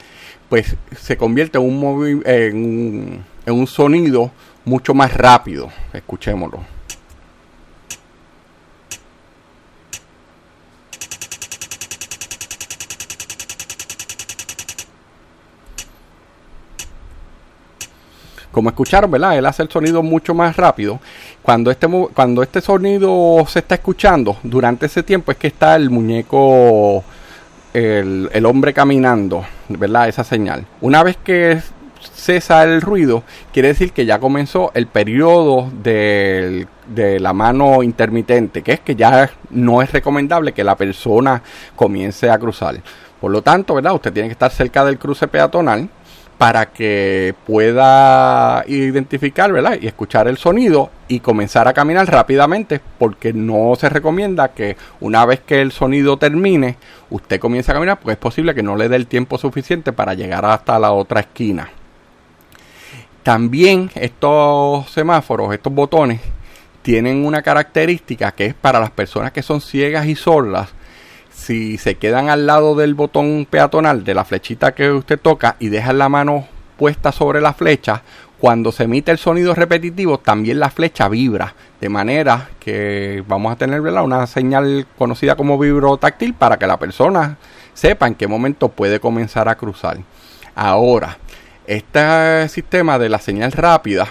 pues 0.49 0.75
se 0.99 1.19
convierte 1.19 1.59
en 1.59 1.65
un, 1.67 3.23
en 3.45 3.55
un 3.55 3.67
sonido 3.67 4.31
mucho 4.65 4.95
más 4.95 5.13
rápido. 5.13 5.69
Escuchémoslo. 5.93 6.76
Como 18.57 18.71
escucharon, 18.71 19.11
¿verdad? 19.11 19.37
Él 19.37 19.45
hace 19.45 19.63
el 19.63 19.69
sonido 19.69 20.03
mucho 20.03 20.33
más 20.33 20.57
rápido. 20.57 20.99
Cuando 21.43 21.71
este, 21.71 21.87
cuando 22.15 22.43
este 22.43 22.63
sonido 22.63 23.45
se 23.47 23.59
está 23.59 23.75
escuchando, 23.75 24.39
durante 24.43 24.87
ese 24.87 25.03
tiempo 25.03 25.31
es 25.31 25.37
que 25.37 25.49
está 25.49 25.77
el 25.77 25.91
muñeco, 25.91 27.05
el, 27.75 28.47
hombre 28.47 28.73
caminando, 28.73 29.45
¿verdad? 29.69 30.09
Esa 30.09 30.25
señal. 30.25 30.65
Una 30.81 31.03
vez 31.03 31.19
que 31.23 31.61
cesa 32.15 32.65
el 32.65 32.81
ruido, 32.81 33.25
quiere 33.53 33.69
decir 33.69 33.93
que 33.93 34.07
ya 34.07 34.19
comenzó 34.19 34.71
el 34.73 34.87
periodo 34.87 35.71
de 35.83 36.67
la 37.21 37.35
mano 37.35 37.83
intermitente, 37.83 38.63
que 38.63 38.73
es 38.73 38.81
que 38.81 38.97
ya 38.97 39.33
no 39.51 39.83
es 39.83 39.93
recomendable 39.93 40.53
que 40.53 40.65
la 40.65 40.77
persona 40.77 41.43
comience 41.75 42.31
a 42.31 42.39
cruzar. 42.39 42.77
Por 43.21 43.31
lo 43.31 43.43
tanto, 43.43 43.75
¿verdad? 43.75 43.93
Usted 43.93 44.15
tiene 44.15 44.31
que 44.31 44.33
estar 44.33 44.51
cerca 44.51 44.83
del 44.83 44.99
cruce 44.99 45.29
peatonal 45.29 45.91
para 46.39 46.67
que 46.67 47.35
pueda 47.47 48.65
identificar 48.67 49.53
¿verdad? 49.53 49.79
y 49.81 49.87
escuchar 49.87 50.29
el 50.29 50.37
sonido 50.37 50.91
y 51.09 51.21
comenzar 51.21 51.67
a 51.67 51.73
caminar 51.73 52.07
rápidamente 52.11 52.81
porque 52.99 53.33
no 53.33 53.75
se 53.77 53.89
recomienda 53.89 54.49
que 54.49 54.77
una 55.01 55.25
vez 55.25 55.41
que 55.41 55.63
el 55.63 55.73
sonido 55.73 56.19
termine 56.19 56.77
usted 57.09 57.41
comience 57.41 57.71
a 57.71 57.75
caminar 57.75 57.99
porque 57.99 58.13
es 58.13 58.19
posible 58.19 58.55
que 58.55 58.63
no 58.63 58.77
le 58.77 58.89
dé 58.89 58.97
el 58.97 59.07
tiempo 59.07 59.39
suficiente 59.39 59.93
para 59.93 60.15
llegar 60.15 60.45
hasta 60.45 60.79
la 60.79 60.93
otra 60.93 61.21
esquina. 61.21 61.71
También 63.23 63.91
estos 63.95 64.91
semáforos, 64.91 65.53
estos 65.53 65.73
botones, 65.73 66.21
tienen 66.83 67.25
una 67.25 67.43
característica 67.43 68.31
que 68.33 68.47
es 68.47 68.55
para 68.55 68.79
las 68.79 68.91
personas 68.91 69.33
que 69.33 69.43
son 69.43 69.61
ciegas 69.61 70.07
y 70.07 70.15
sordas 70.15 70.69
si 71.37 71.77
se 71.79 71.97
quedan 71.97 72.31
al 72.31 72.47
lado 72.47 72.75
del 72.75 72.95
botón 72.95 73.47
peatonal 73.49 74.05
de 74.05 74.15
la 74.15 74.25
flechita 74.25 74.75
que 74.75 74.91
usted 74.91 75.21
toca 75.21 75.57
y 75.61 75.69
dejan 75.69 75.99
la 75.99 76.09
mano 76.09 76.49
puesta 76.79 77.13
sobre 77.13 77.41
la 77.41 77.53
flecha, 77.53 78.03
cuando 78.39 78.73
se 78.73 78.85
emite 78.85 79.13
el 79.13 79.19
sonido 79.19 79.55
repetitivo, 79.55 80.19
también 80.19 80.59
la 80.59 80.71
flecha 80.71 81.09
vibra, 81.09 81.55
de 81.81 81.89
manera 81.89 82.49
que 82.59 83.23
vamos 83.29 83.53
a 83.53 83.57
tener 83.57 83.81
una 83.81 84.27
señal 84.27 84.87
conocida 84.99 85.37
como 85.37 85.59
vibrotáctil 85.59 86.35
para 86.35 86.59
que 86.59 86.67
la 86.67 86.79
persona 86.79 87.37
sepa 87.75 88.07
en 88.07 88.15
qué 88.15 88.27
momento 88.27 88.69
puede 88.71 88.99
comenzar 88.99 89.49
a 89.49 89.57
cruzar. 89.57 89.99
Ahora, 90.55 91.19
este 91.67 92.49
sistema 92.49 92.99
de 92.99 93.09
la 93.09 93.19
señal 93.19 93.53
rápida 93.53 94.09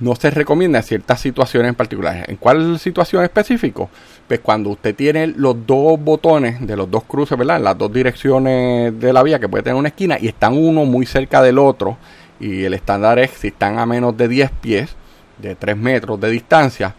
no 0.00 0.14
se 0.16 0.30
recomienda 0.30 0.78
en 0.78 0.84
ciertas 0.84 1.20
situaciones 1.20 1.68
en 1.68 1.74
particular. 1.74 2.24
¿En 2.28 2.36
cuál 2.36 2.78
situación 2.78 3.22
específico? 3.24 3.90
Pues 4.26 4.40
cuando 4.40 4.70
usted 4.70 4.94
tiene 4.94 5.28
los 5.28 5.66
dos 5.66 6.00
botones 6.00 6.66
de 6.66 6.76
los 6.76 6.90
dos 6.90 7.04
cruces, 7.04 7.38
¿verdad? 7.38 7.60
Las 7.60 7.78
dos 7.78 7.92
direcciones 7.92 8.98
de 8.98 9.12
la 9.12 9.22
vía 9.22 9.38
que 9.38 9.48
puede 9.48 9.62
tener 9.62 9.76
una 9.76 9.88
esquina 9.88 10.16
y 10.20 10.28
están 10.28 10.56
uno 10.56 10.84
muy 10.84 11.06
cerca 11.06 11.42
del 11.42 11.58
otro 11.58 11.96
y 12.40 12.64
el 12.64 12.74
estándar 12.74 13.18
es 13.18 13.30
si 13.30 13.48
están 13.48 13.78
a 13.78 13.86
menos 13.86 14.16
de 14.16 14.28
10 14.28 14.50
pies, 14.60 14.96
de 15.38 15.54
3 15.54 15.76
metros 15.76 16.20
de 16.20 16.30
distancia, 16.30 16.94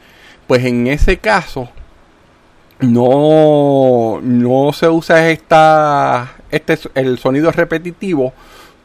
pues 0.48 0.64
en 0.66 0.88
ese 0.88 1.18
caso 1.18 1.70
no, 2.80 4.20
no 4.22 4.74
se 4.74 4.88
usa 4.88 5.30
esta, 5.30 6.36
este, 6.52 6.78
el 6.96 7.18
sonido 7.18 7.52
repetitivo 7.52 8.34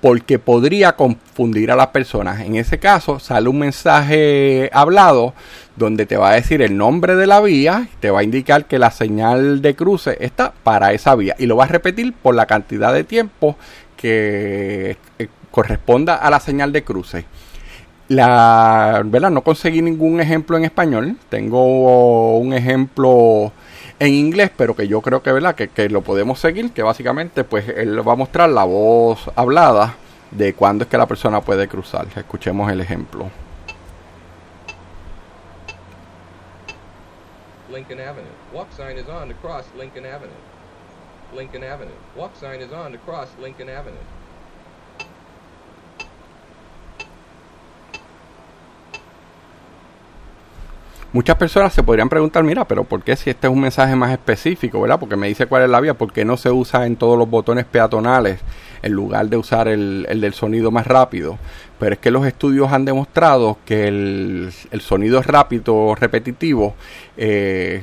porque 0.00 0.38
podría 0.38 0.92
confundir 0.92 1.70
a 1.70 1.76
las 1.76 1.88
personas. 1.88 2.40
En 2.40 2.56
ese 2.56 2.78
caso 2.78 3.18
sale 3.18 3.48
un 3.48 3.58
mensaje 3.58 4.70
hablado 4.72 5.34
donde 5.76 6.06
te 6.06 6.16
va 6.16 6.30
a 6.30 6.34
decir 6.34 6.62
el 6.62 6.76
nombre 6.76 7.16
de 7.16 7.26
la 7.26 7.40
vía, 7.40 7.88
te 8.00 8.10
va 8.10 8.20
a 8.20 8.22
indicar 8.22 8.64
que 8.64 8.78
la 8.78 8.90
señal 8.90 9.62
de 9.62 9.74
cruce 9.74 10.16
está 10.20 10.52
para 10.62 10.92
esa 10.92 11.14
vía 11.14 11.34
y 11.38 11.46
lo 11.46 11.56
va 11.56 11.64
a 11.64 11.68
repetir 11.68 12.12
por 12.14 12.34
la 12.34 12.46
cantidad 12.46 12.92
de 12.92 13.04
tiempo 13.04 13.56
que 13.96 14.96
eh, 15.18 15.28
corresponda 15.50 16.16
a 16.16 16.30
la 16.30 16.40
señal 16.40 16.72
de 16.72 16.84
cruce. 16.84 17.24
La, 18.08 19.02
¿verdad? 19.04 19.30
No 19.30 19.42
conseguí 19.42 19.82
ningún 19.82 20.20
ejemplo 20.20 20.56
en 20.56 20.64
español. 20.64 21.16
Tengo 21.28 22.38
un 22.38 22.52
ejemplo 22.52 23.52
en 24.00 24.14
inglés, 24.14 24.50
pero 24.56 24.74
que 24.74 24.88
yo 24.88 25.02
creo 25.02 25.22
que, 25.22 25.30
¿verdad? 25.30 25.54
Que, 25.54 25.88
lo 25.90 26.00
podemos 26.00 26.40
seguir, 26.40 26.72
que 26.72 26.82
básicamente 26.82 27.44
pues 27.44 27.68
él 27.68 28.06
va 28.06 28.14
a 28.14 28.16
mostrar 28.16 28.48
la 28.48 28.64
voz 28.64 29.30
hablada 29.36 29.94
de 30.30 30.54
cuándo 30.54 30.84
es 30.84 30.90
que 30.90 30.96
la 30.96 31.06
persona 31.06 31.42
puede 31.42 31.68
cruzar. 31.68 32.06
Escuchemos 32.16 32.72
el 32.72 32.80
ejemplo. 32.80 33.30
Lincoln 37.70 38.00
Avenue. 38.00 38.32
Walk 38.54 38.68
sign 38.72 38.96
is 38.96 39.08
on 39.08 39.28
to 39.28 39.34
cross 39.34 39.66
Lincoln 39.78 40.06
Avenue. 40.06 40.32
Lincoln 41.36 41.62
Avenue. 41.62 41.92
Walk 42.16 42.34
sign 42.40 42.62
is 42.62 42.72
on 42.72 42.92
to 42.92 42.98
cross 42.98 43.28
Lincoln 43.40 43.68
Avenue. 43.68 43.98
Muchas 51.12 51.34
personas 51.34 51.72
se 51.72 51.82
podrían 51.82 52.08
preguntar, 52.08 52.44
mira, 52.44 52.64
pero 52.68 52.84
¿por 52.84 53.02
qué 53.02 53.16
si 53.16 53.30
este 53.30 53.48
es 53.48 53.52
un 53.52 53.60
mensaje 53.60 53.96
más 53.96 54.12
específico, 54.12 54.80
verdad? 54.80 55.00
Porque 55.00 55.16
me 55.16 55.26
dice 55.26 55.46
cuál 55.46 55.64
es 55.64 55.68
la 55.68 55.80
vía, 55.80 55.94
¿por 55.94 56.12
qué 56.12 56.24
no 56.24 56.36
se 56.36 56.52
usa 56.52 56.86
en 56.86 56.94
todos 56.94 57.18
los 57.18 57.28
botones 57.28 57.64
peatonales 57.64 58.38
en 58.80 58.92
lugar 58.92 59.28
de 59.28 59.36
usar 59.36 59.66
el, 59.66 60.06
del 60.08 60.34
sonido 60.34 60.70
más 60.70 60.86
rápido? 60.86 61.36
Pero 61.80 61.94
es 61.94 61.98
que 61.98 62.12
los 62.12 62.24
estudios 62.24 62.70
han 62.70 62.84
demostrado 62.84 63.58
que 63.64 63.88
el, 63.88 64.52
sonido 64.78 65.20
rápido, 65.20 65.96
repetitivo, 65.96 66.76
eh, 67.16 67.82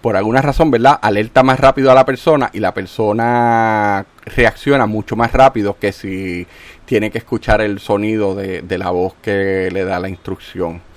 por 0.00 0.16
alguna 0.16 0.40
razón, 0.40 0.70
¿verdad? 0.70 0.96
Alerta 1.02 1.42
más 1.42 1.58
rápido 1.58 1.90
a 1.90 1.94
la 1.96 2.04
persona 2.06 2.50
y 2.52 2.60
la 2.60 2.72
persona 2.72 4.06
reacciona 4.26 4.86
mucho 4.86 5.16
más 5.16 5.32
rápido 5.32 5.76
que 5.76 5.90
si 5.90 6.46
tiene 6.84 7.10
que 7.10 7.18
escuchar 7.18 7.62
el 7.62 7.80
sonido 7.80 8.36
de, 8.36 8.62
de 8.62 8.78
la 8.78 8.90
voz 8.90 9.14
que 9.20 9.70
le 9.72 9.84
da 9.84 9.98
la 9.98 10.08
instrucción. 10.08 10.88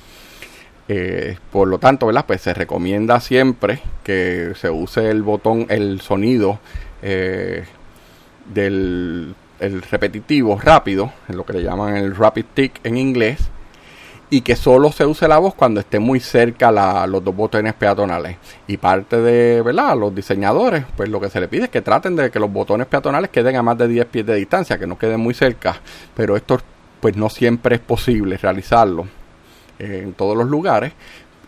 Eh, 0.88 1.38
por 1.52 1.68
lo 1.68 1.80
tanto, 1.80 2.08
¿verdad? 2.08 2.26
Pues 2.28 2.42
se 2.42 2.54
recomienda 2.54 3.20
siempre 3.20 3.82
que 4.04 4.54
se 4.56 4.70
use 4.70 5.10
el 5.10 5.24
botón, 5.24 5.66
el 5.70 6.02
sonido 6.02 6.60
eh, 7.02 7.64
del 8.54 9.34
repetitivo 9.90 10.60
rápido, 10.62 11.14
lo 11.30 11.46
que 11.46 11.54
le 11.54 11.64
llaman 11.64 11.96
el 11.96 12.16
rapid 12.16 12.46
tick 12.54 12.82
en 12.84 12.98
inglés, 12.98 13.50
y 14.30 14.42
que 14.42 14.56
solo 14.56 14.92
se 14.92 15.06
use 15.06 15.28
la 15.28 15.38
voz 15.38 15.54
cuando 15.54 15.80
esté 15.80 16.00
muy 16.00 16.20
cerca 16.20 16.72
los 17.08 17.24
dos 17.24 17.36
botones 17.36 17.74
peatonales. 17.76 18.38
Y 18.68 18.78
parte 18.78 19.22
de, 19.22 19.62
¿verdad? 19.62 19.96
Los 19.98 20.14
diseñadores, 20.14 20.84
pues 20.98 21.08
lo 21.08 21.22
que 21.22 21.30
se 21.30 21.40
le 21.40 21.48
pide 21.48 21.66
es 21.66 21.70
que 21.70 21.82
traten 21.82 22.16
de 22.16 22.32
que 22.32 22.40
los 22.40 22.52
botones 22.52 22.88
peatonales 22.88 23.30
queden 23.30 23.56
a 23.56 23.62
más 23.62 23.78
de 23.78 23.88
10 23.88 24.06
pies 24.08 24.26
de 24.26 24.36
distancia, 24.36 24.78
que 24.78 24.88
no 24.88 24.98
queden 24.98 25.20
muy 25.20 25.34
cerca, 25.34 25.80
pero 26.16 26.36
esto 26.36 26.60
pues 27.00 27.16
no 27.16 27.30
siempre 27.30 27.76
es 27.76 27.82
posible 27.82 28.38
realizarlo 28.38 29.08
en 29.80 30.14
todos 30.14 30.38
los 30.38 30.48
lugares 30.48 30.94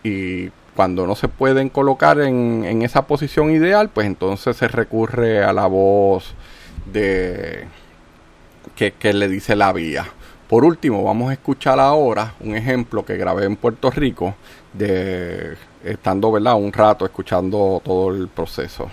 y 0.02 0.50
cuando 0.74 1.06
no 1.06 1.14
se 1.16 1.28
pueden 1.28 1.70
colocar 1.70 2.20
en, 2.20 2.82
esa 2.82 3.06
posición 3.06 3.50
ideal, 3.50 3.88
pues 3.88 4.06
entonces 4.06 4.56
se 4.56 4.68
recurre 4.68 5.42
a 5.42 5.52
la 5.52 5.66
voz 5.66 6.34
de 6.92 7.66
que, 8.76 8.92
que, 8.92 9.14
le 9.14 9.28
dice 9.28 9.56
la 9.56 9.72
vía. 9.72 10.06
Por 10.48 10.64
último, 10.64 11.02
vamos 11.02 11.30
a 11.30 11.32
escuchar 11.32 11.80
ahora 11.80 12.34
un 12.40 12.54
ejemplo 12.54 13.04
que 13.04 13.16
grabé 13.16 13.46
en 13.46 13.56
Puerto 13.56 13.90
Rico 13.90 14.34
de 14.74 15.56
estando 15.82 16.30
¿verdad? 16.30 16.56
un 16.56 16.72
rato 16.72 17.04
escuchando 17.04 17.80
todo 17.84 18.10
el 18.10 18.28
proceso. 18.28 18.90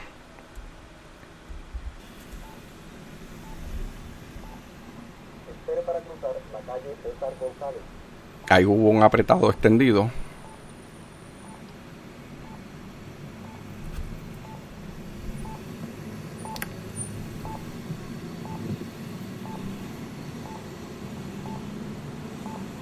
Ahí 8.53 8.65
hubo 8.65 8.89
un 8.89 9.01
apretado 9.03 9.49
extendido. 9.49 10.09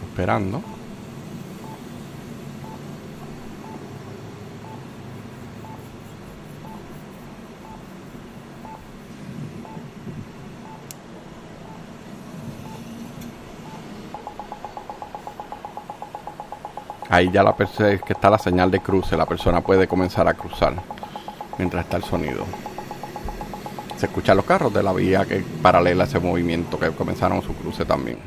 Esperando. 0.10 0.62
Ahí 17.12 17.30
ya 17.30 17.43
la 17.43 17.54
que 17.54 18.13
está 18.13 18.30
la 18.30 18.38
señal 18.38 18.71
de 18.71 18.80
cruce, 18.80 19.17
la 19.17 19.26
persona 19.26 19.60
puede 19.62 19.86
comenzar 19.86 20.28
a 20.30 20.34
cruzar 20.34 20.74
mientras 21.58 21.84
está 21.84 21.97
el 21.97 22.04
sonido. 22.04 22.45
Se 23.97 24.06
escuchan 24.06 24.38
los 24.38 24.45
carros 24.45 24.74
de 24.74 24.82
la 24.82 24.93
vía 24.93 25.26
que 25.26 25.43
paralela 25.62 26.06
ese 26.06 26.19
movimiento 26.19 26.80
que 26.80 26.89
comenzaron 26.91 27.41
su 27.41 27.54
cruce 27.54 27.84
también. 27.84 28.17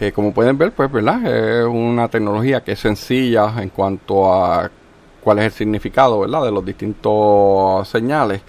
Eh, 0.00 0.12
como 0.12 0.32
pueden 0.32 0.56
ver, 0.56 0.72
pues, 0.72 0.90
¿verdad? 0.90 1.26
Es 1.26 1.66
una 1.66 2.08
tecnología 2.08 2.64
que 2.64 2.72
es 2.72 2.80
sencilla 2.80 3.52
en 3.58 3.68
cuanto 3.68 4.32
a 4.32 4.70
cuál 5.22 5.40
es 5.40 5.44
el 5.44 5.52
significado, 5.52 6.20
¿verdad? 6.20 6.42
De 6.44 6.50
los 6.50 6.64
distintos 6.64 7.86
señales, 7.86 8.40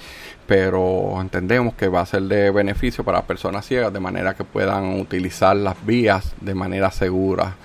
pero 0.48 1.20
entendemos 1.20 1.74
que 1.74 1.90
va 1.90 2.00
a 2.00 2.06
ser 2.06 2.22
de 2.24 2.52
beneficio 2.52 3.04
para 3.04 3.22
personas 3.24 3.66
ciegas 3.66 3.92
de 3.92 4.00
manera 4.00 4.34
que 4.34 4.46
puedan 4.46 4.98
utilizar 4.98 5.58
las 5.58 5.86
vías 5.86 6.34
de 6.40 6.56
manera 6.56 6.90
segura 6.90 7.56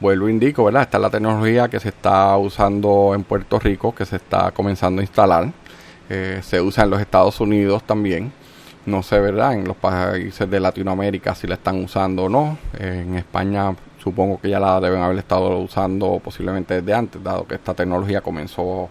vuelvo 0.00 0.28
indico, 0.28 0.64
¿verdad? 0.64 0.82
Esta 0.82 0.98
es 0.98 1.02
la 1.02 1.10
tecnología 1.10 1.68
que 1.68 1.80
se 1.80 1.88
está 1.90 2.36
usando 2.36 3.12
en 3.14 3.24
Puerto 3.24 3.58
Rico, 3.58 3.94
que 3.94 4.04
se 4.06 4.16
está 4.16 4.50
comenzando 4.52 5.00
a 5.00 5.04
instalar. 5.04 5.52
Eh, 6.08 6.40
se 6.42 6.60
usa 6.60 6.84
en 6.84 6.90
los 6.90 7.00
Estados 7.00 7.40
Unidos 7.40 7.82
también. 7.84 8.32
No 8.86 9.02
sé, 9.02 9.20
¿verdad? 9.20 9.54
En 9.54 9.64
los 9.64 9.76
países 9.76 10.48
de 10.48 10.60
Latinoamérica 10.60 11.34
si 11.34 11.46
la 11.46 11.54
están 11.54 11.84
usando 11.84 12.24
o 12.24 12.28
no. 12.28 12.58
en 12.78 13.16
España 13.16 13.74
supongo 13.98 14.40
que 14.40 14.48
ya 14.48 14.60
la 14.60 14.80
deben 14.80 15.02
haber 15.02 15.18
estado 15.18 15.58
usando 15.58 16.20
posiblemente 16.22 16.80
desde 16.80 16.94
antes, 16.94 17.22
dado 17.22 17.46
que 17.46 17.56
esta 17.56 17.74
tecnología 17.74 18.20
comenzó 18.20 18.88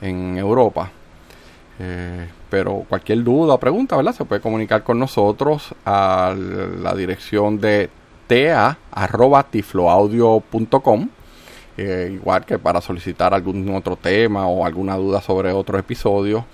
en 0.00 0.36
Europa. 0.36 0.90
Eh, 1.78 2.28
pero 2.50 2.84
cualquier 2.88 3.24
duda 3.24 3.54
o 3.54 3.58
pregunta, 3.58 3.96
¿verdad? 3.96 4.12
Se 4.12 4.24
puede 4.24 4.40
comunicar 4.40 4.82
con 4.82 4.98
nosotros 4.98 5.74
a 5.84 6.34
la 6.36 6.94
dirección 6.94 7.58
de 7.60 7.90
tifloaudio.com 9.50 11.08
eh, 11.76 12.10
igual 12.14 12.44
que 12.44 12.58
para 12.58 12.80
solicitar 12.80 13.32
algún 13.32 13.74
otro 13.74 13.96
tema 13.96 14.46
o 14.46 14.66
alguna 14.66 14.96
duda 14.96 15.20
sobre 15.20 15.52
otro 15.52 15.78
episodio 15.78 16.44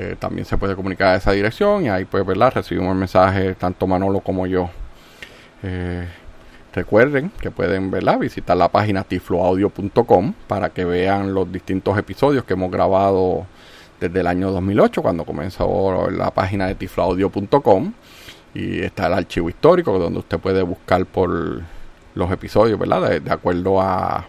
eh, 0.00 0.14
también 0.18 0.44
se 0.44 0.56
puede 0.56 0.76
comunicar 0.76 1.08
a 1.08 1.16
esa 1.16 1.32
dirección 1.32 1.84
y 1.84 1.88
ahí 1.88 2.04
pues 2.04 2.24
verdad 2.24 2.52
recibimos 2.54 2.92
el 2.92 2.98
mensaje 2.98 3.54
tanto 3.54 3.86
Manolo 3.88 4.20
como 4.20 4.46
yo. 4.46 4.70
Eh, 5.64 6.06
recuerden 6.72 7.32
que 7.40 7.50
pueden 7.50 7.90
¿verdad? 7.90 8.18
visitar 8.18 8.56
la 8.56 8.68
página 8.68 9.02
tifloaudio.com 9.02 10.34
para 10.46 10.70
que 10.70 10.84
vean 10.84 11.34
los 11.34 11.50
distintos 11.50 11.98
episodios 11.98 12.44
que 12.44 12.52
hemos 12.52 12.70
grabado 12.70 13.46
desde 13.98 14.20
el 14.20 14.28
año 14.28 14.52
2008 14.52 15.02
cuando 15.02 15.24
comenzó 15.24 16.08
la 16.10 16.30
página 16.32 16.68
de 16.68 16.76
tifloaudio.com 16.76 17.92
y 18.54 18.80
está 18.80 19.06
el 19.06 19.14
archivo 19.14 19.48
histórico 19.48 19.98
donde 19.98 20.20
usted 20.20 20.38
puede 20.38 20.62
buscar 20.62 21.04
por 21.06 21.62
los 22.14 22.30
episodios, 22.30 22.78
¿verdad? 22.78 23.20
De, 23.20 23.30
acuerdo 23.30 23.80
a, 23.80 24.26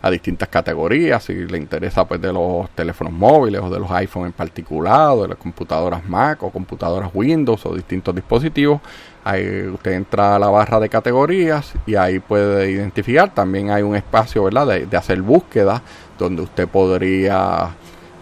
a, 0.00 0.10
distintas 0.10 0.48
categorías, 0.48 1.24
si 1.24 1.34
le 1.34 1.58
interesa 1.58 2.06
pues 2.06 2.20
de 2.20 2.32
los 2.32 2.70
teléfonos 2.70 3.12
móviles 3.12 3.60
o 3.62 3.70
de 3.70 3.80
los 3.80 3.90
iPhones 3.90 4.28
en 4.28 4.32
particular, 4.32 5.16
de 5.16 5.28
las 5.28 5.38
computadoras 5.38 6.08
Mac 6.08 6.42
o 6.42 6.50
computadoras 6.50 7.10
Windows 7.12 7.66
o 7.66 7.74
distintos 7.74 8.14
dispositivos, 8.14 8.80
ahí 9.24 9.66
usted 9.66 9.92
entra 9.92 10.36
a 10.36 10.38
la 10.38 10.48
barra 10.48 10.78
de 10.78 10.88
categorías 10.88 11.72
y 11.86 11.96
ahí 11.96 12.20
puede 12.20 12.70
identificar, 12.70 13.34
también 13.34 13.70
hay 13.70 13.82
un 13.82 13.96
espacio, 13.96 14.44
¿verdad? 14.44 14.66
De, 14.68 14.86
de 14.86 14.96
hacer 14.96 15.20
búsqueda 15.22 15.82
donde 16.18 16.42
usted 16.42 16.68
podría 16.68 17.74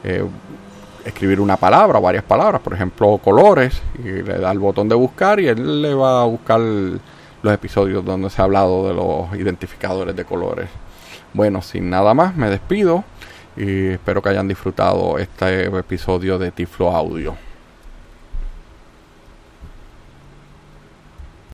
eh, 0.05 0.25
escribir 1.05 1.41
una 1.41 1.57
palabra 1.57 1.99
o 1.99 2.03
varias 2.03 2.25
palabras, 2.25 2.61
por 2.61 2.75
ejemplo 2.75 3.19
colores, 3.19 3.81
y 3.99 4.03
le 4.03 4.39
da 4.39 4.51
el 4.53 4.59
botón 4.59 4.89
de 4.89 4.95
buscar 4.95 5.41
y 5.41 5.49
él 5.49 5.83
le 5.83 5.95
va 5.95 6.23
a 6.23 6.25
buscar 6.27 6.61
los 6.61 7.55
episodios 7.55 8.05
donde 8.05 8.31
se 8.31 8.41
ha 8.41 8.45
hablado 8.45 8.89
de 8.89 8.95
los 8.95 9.35
identificadores 9.41 10.15
de 10.15 10.25
colores. 10.25 10.69
Bueno, 11.35 11.63
sin 11.63 11.91
nada 11.91 12.15
más, 12.15 12.37
me 12.37 12.49
despido 12.49 13.05
y 13.57 13.89
espero 13.89 14.23
que 14.23 14.31
hayan 14.31 14.49
disfrutado 14.49 15.19
este 15.19 15.67
episodio 15.67 16.39
de 16.39 16.51
Tiflo 16.51 16.91
Audio. 16.95 17.52